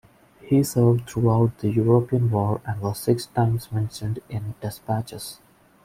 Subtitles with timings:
[0.41, 5.37] He served throughout the European War and was six times mentioned in Despatches.